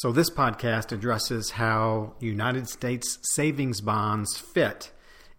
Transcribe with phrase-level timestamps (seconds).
[0.00, 4.92] So, this podcast addresses how United States savings bonds fit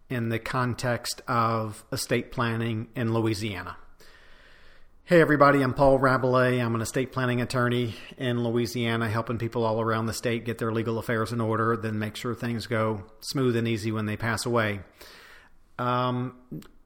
[0.09, 3.77] in the context of estate planning in Louisiana.
[5.05, 6.62] Hey, everybody, I'm Paul Rabalais.
[6.62, 10.73] I'm an estate planning attorney in Louisiana, helping people all around the state get their
[10.73, 14.45] legal affairs in order, then make sure things go smooth and easy when they pass
[14.45, 14.81] away.
[15.78, 16.36] Um,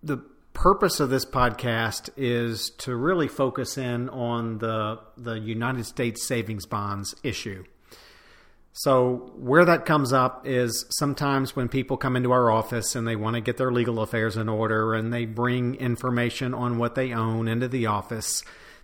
[0.03, 0.23] the
[0.53, 6.65] purpose of this podcast is to really focus in on the the United States savings
[6.65, 7.63] bonds issue.
[8.75, 13.15] So where that comes up is sometimes when people come into our office and they
[13.15, 17.13] want to get their legal affairs in order and they bring information on what they
[17.13, 18.41] own into the office,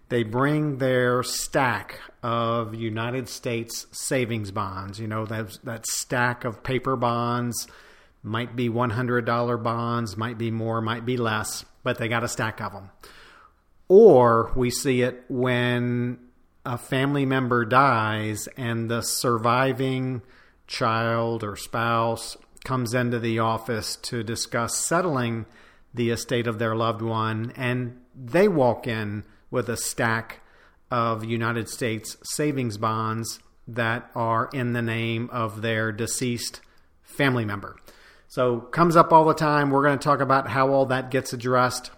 [0.09, 6.63] they bring their stack of United States savings bonds, you know, that that stack of
[6.63, 7.67] paper bonds
[8.21, 12.61] might be $100 bonds, might be more, might be less but they got a stack
[12.61, 12.89] of them.
[13.87, 16.19] Or we see it when
[16.65, 20.21] a family member dies and the surviving
[20.67, 25.45] child or spouse comes into the office to discuss settling
[25.93, 30.41] the estate of their loved one, and they walk in with a stack
[30.91, 36.61] of United States savings bonds that are in the name of their deceased
[37.01, 37.75] family member.
[38.29, 39.71] So comes up all the time.
[39.71, 41.89] We're going to talk about how all that gets addressed.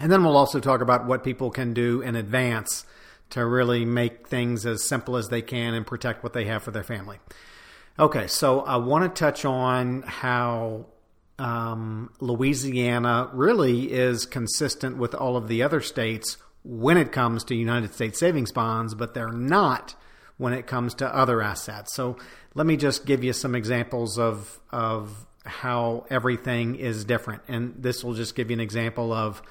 [0.00, 2.84] And then we'll also talk about what people can do in advance
[3.30, 6.72] to really make things as simple as they can and protect what they have for
[6.72, 7.18] their family.
[8.00, 10.86] Okay, so I want to touch on how
[11.38, 17.54] um, Louisiana really is consistent with all of the other states when it comes to
[17.54, 19.94] United States savings bonds, but they're not
[20.38, 21.94] when it comes to other assets.
[21.94, 22.16] So
[22.54, 27.42] let me just give you some examples of of how everything is different.
[27.48, 29.42] And this will just give you an example of,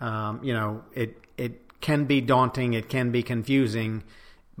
[0.00, 4.02] um, you know, it it can be daunting, it can be confusing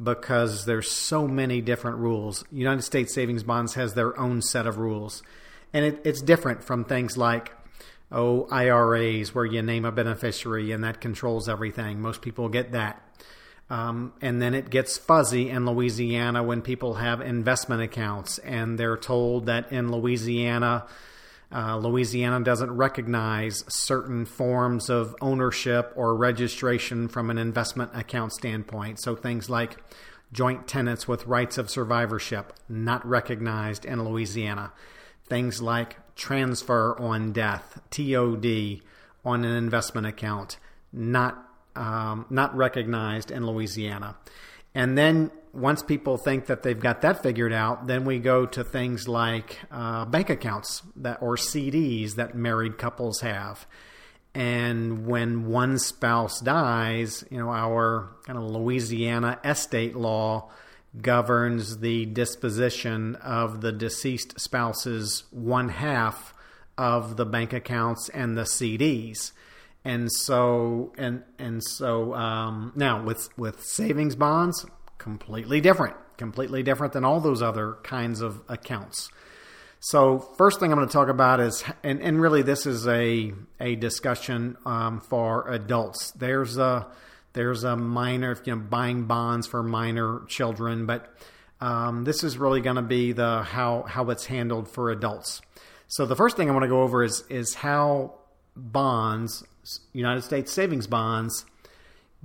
[0.00, 2.44] because there's so many different rules.
[2.52, 5.22] United States savings bonds has their own set of rules,
[5.72, 7.52] and it, it's different from things like
[8.10, 12.00] oh IRAs where you name a beneficiary and that controls everything.
[12.00, 13.02] Most people get that.
[13.70, 18.96] Um, and then it gets fuzzy in Louisiana when people have investment accounts and they're
[18.96, 20.86] told that in Louisiana,
[21.52, 29.00] uh, Louisiana doesn't recognize certain forms of ownership or registration from an investment account standpoint.
[29.00, 29.76] So things like
[30.32, 34.72] joint tenants with rights of survivorship, not recognized in Louisiana.
[35.26, 38.80] Things like transfer on death, TOD,
[39.24, 40.58] on an investment account,
[40.92, 41.47] not
[41.78, 44.16] um, not recognized in Louisiana.
[44.74, 48.62] And then once people think that they've got that figured out, then we go to
[48.62, 53.66] things like uh, bank accounts that or CDs that married couples have.
[54.34, 60.50] And when one spouse dies, you know, our kind of Louisiana estate law
[61.00, 66.34] governs the disposition of the deceased spouse's one half
[66.76, 69.32] of the bank accounts and the CDs
[69.88, 74.66] and so and and so um, now with with savings bonds
[74.98, 79.08] completely different completely different than all those other kinds of accounts.
[79.80, 83.32] So first thing i'm going to talk about is and, and really this is a
[83.60, 86.10] a discussion um, for adults.
[86.10, 86.86] There's a
[87.32, 91.14] there's a minor you know buying bonds for minor children but
[91.62, 95.40] um, this is really going to be the how how it's handled for adults.
[95.86, 98.18] So the first thing i want to go over is is how
[98.58, 99.44] bonds
[99.92, 101.44] United States savings bonds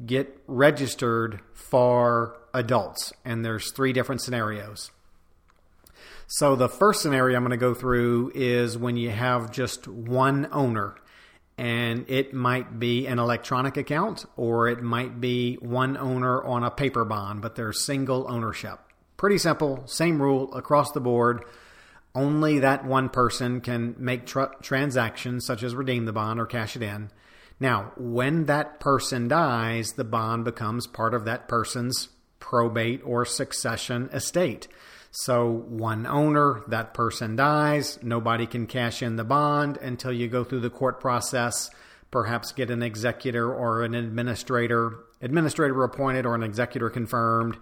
[0.05, 3.13] get registered for adults.
[3.23, 4.91] And there's three different scenarios.
[6.27, 10.47] So the first scenario I'm going to go through is when you have just one
[10.51, 10.95] owner.
[11.57, 16.71] And it might be an electronic account or it might be one owner on a
[16.71, 18.79] paper bond, but they're single ownership.
[19.17, 21.45] Pretty simple, same rule across the board.
[22.15, 26.75] Only that one person can make tr- transactions such as redeem the bond or cash
[26.75, 27.09] it in.
[27.59, 34.09] Now, when that person dies, the bond becomes part of that person's probate or succession
[34.11, 34.67] estate.
[35.11, 40.43] So, one owner, that person dies, nobody can cash in the bond until you go
[40.43, 41.69] through the court process,
[42.09, 47.57] perhaps get an executor or an administrator, administrator appointed or an executor confirmed,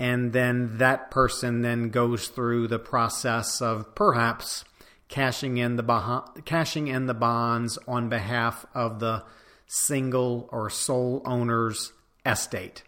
[0.00, 4.64] and then that person then goes through the process of perhaps
[5.08, 9.22] cashing in the cashing in the bonds on behalf of the
[9.66, 11.92] single or sole owner's
[12.24, 12.82] estate.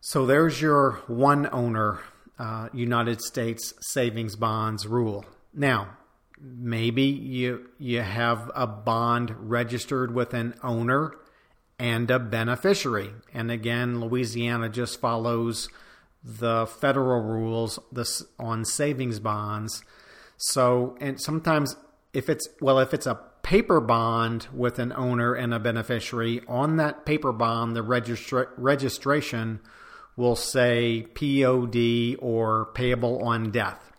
[0.00, 2.00] So there's your one owner
[2.38, 5.26] uh, United States savings bonds rule.
[5.52, 5.98] Now,
[6.40, 11.16] maybe you you have a bond registered with an owner
[11.78, 13.10] and a beneficiary.
[13.34, 15.68] And again, Louisiana just follows
[16.22, 19.84] the federal rules this on savings bonds.
[20.36, 21.76] So, and sometimes
[22.12, 26.76] if it's well, if it's a paper bond with an owner and a beneficiary, on
[26.76, 29.60] that paper bond, the registra- registration
[30.16, 33.92] will say POD or payable on death.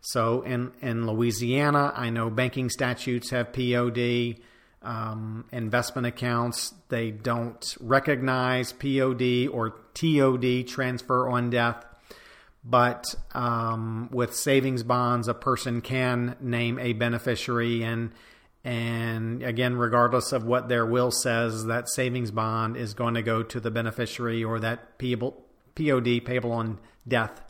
[0.00, 4.36] So in, in Louisiana, I know banking statutes have POD.
[4.84, 11.84] Um, investment accounts, they don't recognize POD or TOD, transfer on death.
[12.64, 18.12] But um, with savings bonds, a person can name a beneficiary, and
[18.64, 23.42] and again, regardless of what their will says, that savings bond is going to go
[23.42, 27.42] to the beneficiary or that POD, payable on death,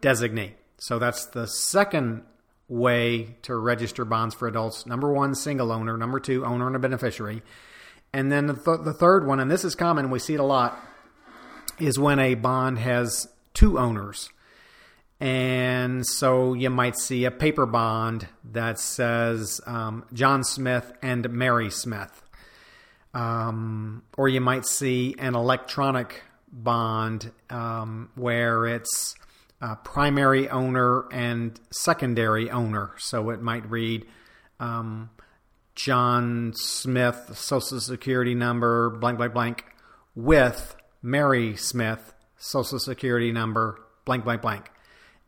[0.00, 0.56] designate.
[0.78, 2.22] So that's the second
[2.68, 4.86] way to register bonds for adults.
[4.86, 5.96] Number one, single owner.
[5.96, 7.42] Number two, owner and a beneficiary.
[8.12, 10.44] And then the, th- the third one, and this is common, we see it a
[10.44, 10.78] lot,
[11.78, 14.30] is when a bond has two owners.
[15.20, 21.70] And so you might see a paper bond that says um, John Smith and Mary
[21.70, 22.22] Smith.
[23.14, 26.22] Um, or you might see an electronic
[26.52, 29.16] bond um, where it's
[29.60, 32.92] uh, primary owner and secondary owner.
[32.98, 34.06] So it might read
[34.60, 35.10] um,
[35.74, 39.64] John Smith, Social Security number, blank, blank, blank,
[40.14, 44.70] with Mary Smith, Social Security number, blank, blank, blank.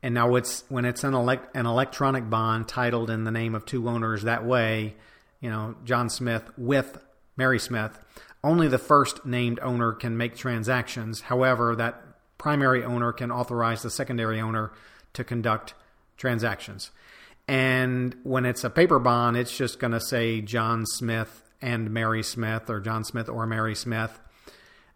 [0.02, 3.66] And now it's when it's an, elect, an electronic bond titled in the name of
[3.66, 4.94] two owners that way,
[5.40, 6.98] you know, John Smith with
[7.36, 7.98] Mary Smith,
[8.42, 11.20] only the first named owner can make transactions.
[11.22, 12.02] However, that
[12.40, 14.72] primary owner can authorize the secondary owner
[15.12, 15.74] to conduct
[16.16, 16.90] transactions.
[17.46, 22.22] And when it's a paper bond, it's just going to say John Smith and Mary
[22.22, 24.18] Smith or John Smith or Mary Smith.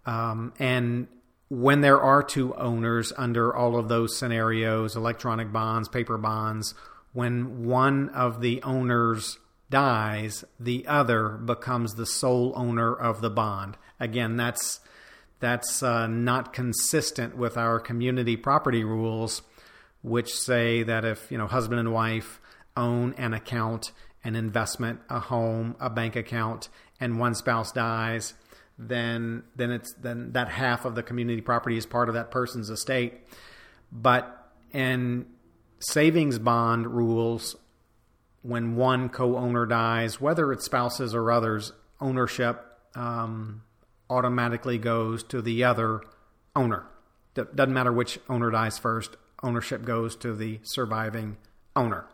[0.07, 1.07] Um, and
[1.51, 6.75] when there are two owners under all of those scenarios electronic bonds, paper bonds
[7.13, 9.39] when one of the owners
[9.69, 13.77] dies, the other becomes the sole owner of the bond.
[14.01, 14.81] Again, that's
[15.41, 19.43] that's uh, not consistent with our community property rules,
[20.03, 22.41] which say that if you know husband and wife
[22.77, 23.93] own an account,
[24.23, 26.69] an investment, a home, a bank account,
[27.01, 28.35] and one spouse dies,
[28.79, 32.71] then then it's then that half of the community property is part of that person's
[32.71, 33.15] estate.
[33.93, 35.27] But in
[35.79, 37.57] savings bond rules,
[38.43, 42.65] when one co-owner dies, whether it's spouses or others, ownership
[42.95, 43.63] um,
[44.11, 46.03] automatically goes to the other
[46.55, 46.85] owner.
[47.35, 49.17] Doesn't matter which owner dies first.
[49.43, 51.37] Ownership goes to the surviving
[51.75, 52.07] owner.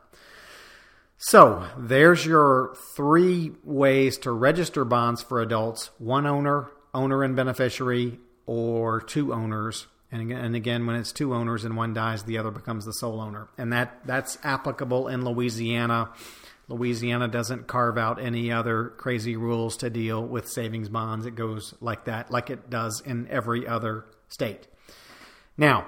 [1.19, 8.19] So there's your three ways to register bonds for adults one owner, owner and beneficiary,
[8.47, 9.87] or two owners.
[10.13, 12.93] And again, and again, when it's two owners and one dies, the other becomes the
[12.93, 13.49] sole owner.
[13.57, 16.11] And that, that's applicable in Louisiana.
[16.69, 21.27] Louisiana doesn't carve out any other crazy rules to deal with savings bonds.
[21.27, 24.67] It goes like that, like it does in every other state.
[25.57, 25.87] Now,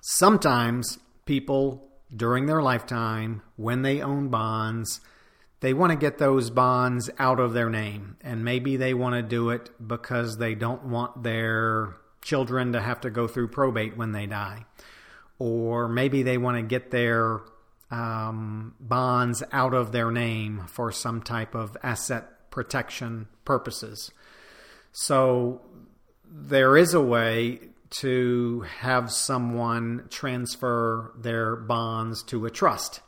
[0.00, 5.00] sometimes people during their lifetime, when they own bonds,
[5.60, 8.16] they want to get those bonds out of their name.
[8.20, 13.00] And maybe they want to do it because they don't want their children to have
[13.02, 14.64] to go through probate when they die.
[15.38, 17.40] Or maybe they want to get their
[17.90, 24.10] um, bonds out of their name for some type of asset protection purposes.
[24.92, 25.60] So
[26.24, 27.60] there is a way
[27.90, 33.00] to have someone transfer their bonds to a trust.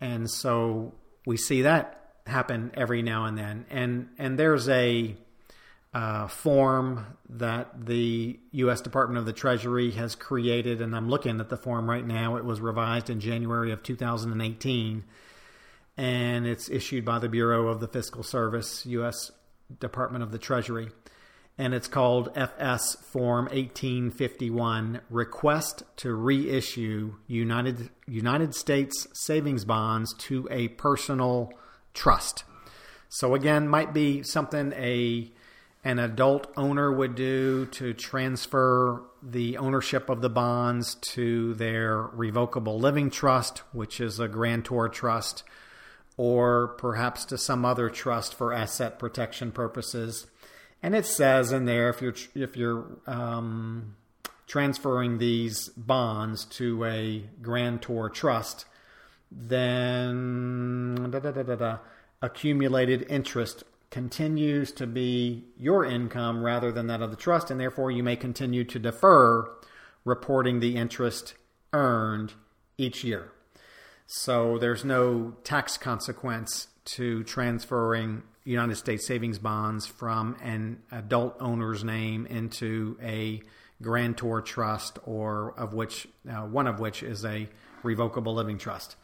[0.00, 0.94] And so
[1.26, 3.66] we see that happen every now and then.
[3.70, 5.16] And and there's a
[5.94, 8.80] uh, form that the U.S.
[8.80, 12.36] Department of the Treasury has created, and I'm looking at the form right now.
[12.36, 15.04] It was revised in January of 2018,
[15.96, 19.30] and it's issued by the Bureau of the Fiscal Service, U.S.
[19.80, 20.90] Department of the Treasury
[21.56, 30.48] and it's called FS Form 1851 Request to Reissue United, United States Savings Bonds to
[30.50, 31.52] a Personal
[31.92, 32.44] Trust.
[33.08, 35.30] So, again, might be something a,
[35.84, 42.78] an adult owner would do to transfer the ownership of the bonds to their revocable
[42.80, 45.44] living trust, which is a grantor trust,
[46.16, 50.26] or perhaps to some other trust for asset protection purposes.
[50.82, 53.96] And it says in there if you're if you're um,
[54.46, 58.64] transferring these bonds to a grantor trust,
[59.30, 61.78] then da, da, da,
[62.22, 63.64] accumulated interest
[63.94, 68.16] continues to be your income rather than that of the trust, and therefore you may
[68.16, 69.48] continue to defer
[70.04, 71.34] reporting the interest
[71.72, 72.32] earned
[72.76, 73.30] each year.
[74.08, 81.84] So there's no tax consequence to transferring United States savings bonds from an adult owner's
[81.84, 83.42] name into a
[83.80, 87.48] grantor trust, or of which uh, one of which is a
[87.84, 88.96] revocable living trust.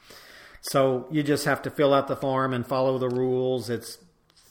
[0.62, 3.70] So you just have to fill out the form and follow the rules.
[3.70, 3.98] It's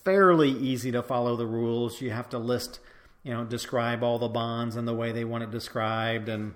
[0.09, 2.01] fairly easy to follow the rules.
[2.01, 2.79] You have to list,
[3.21, 6.55] you know, describe all the bonds and the way they want it described, and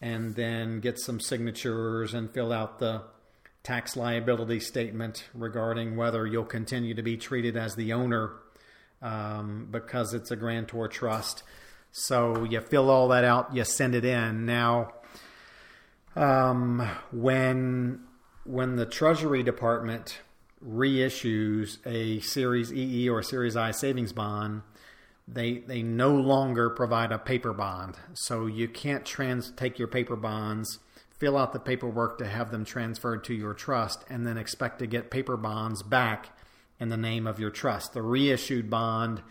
[0.00, 3.02] and then get some signatures and fill out the
[3.62, 8.32] tax liability statement regarding whether you'll continue to be treated as the owner
[9.02, 11.42] um, because it's a grantor trust.
[11.92, 14.46] So you fill all that out, you send it in.
[14.46, 14.94] Now,
[16.14, 18.04] um, when
[18.44, 20.18] when the Treasury Department
[20.64, 24.62] reissues a Series EE or Series I savings bond,
[25.28, 27.96] they they no longer provide a paper bond.
[28.14, 30.78] So you can't trans take your paper bonds,
[31.18, 34.86] fill out the paperwork to have them transferred to your trust, and then expect to
[34.86, 36.36] get paper bonds back
[36.78, 37.92] in the name of your trust.
[37.92, 39.22] The reissued bond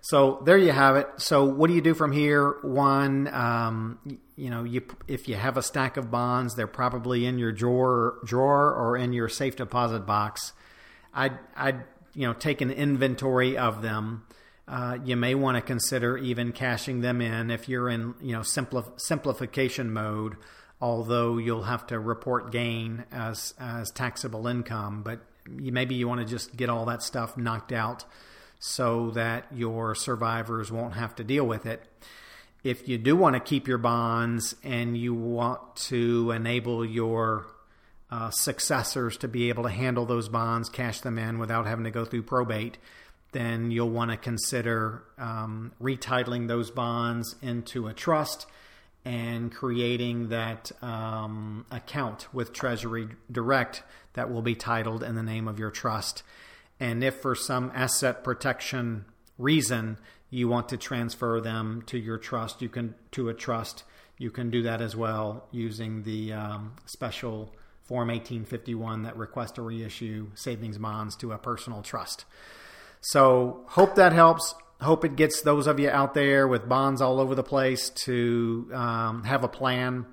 [0.00, 1.08] So there you have it.
[1.16, 2.56] So what do you do from here?
[2.62, 3.98] One, um,
[4.36, 8.18] you know, you if you have a stack of bonds, they're probably in your drawer,
[8.24, 10.52] drawer or in your safe deposit box.
[11.12, 14.24] I'd, I'd you know take an inventory of them.
[14.66, 18.40] Uh, you may want to consider even cashing them in if you're in you know
[18.40, 20.36] simplif- simplification mode.
[20.80, 26.20] Although you'll have to report gain as as taxable income, but you, maybe you want
[26.20, 28.04] to just get all that stuff knocked out
[28.58, 31.82] so that your survivors won't have to deal with it.
[32.64, 37.46] If you do want to keep your bonds and you want to enable your
[38.10, 41.90] uh, successors to be able to handle those bonds, cash them in without having to
[41.90, 42.78] go through probate,
[43.32, 48.46] then you'll want to consider um, retitling those bonds into a trust
[49.04, 53.82] and creating that um, account with Treasury Direct
[54.14, 56.22] that will be titled in the name of your trust.
[56.80, 59.04] And if for some asset protection
[59.36, 59.98] reason
[60.30, 63.84] you want to transfer them to your trust, you can to a trust.
[64.18, 67.54] You can do that as well using the um, special
[67.84, 72.26] Form 1851 that requests to reissue savings bonds to a personal trust.
[73.00, 74.54] So, hope that helps.
[74.82, 78.70] Hope it gets those of you out there with bonds all over the place to
[78.74, 80.04] um, have a plan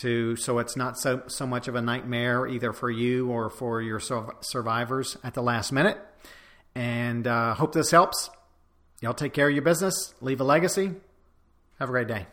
[0.00, 3.80] to so it's not so so much of a nightmare either for you or for
[3.80, 5.98] your survivors at the last minute.
[6.74, 8.28] And uh, hope this helps.
[9.00, 10.14] Y'all take care of your business.
[10.20, 10.92] Leave a legacy.
[11.78, 12.26] Have a great day.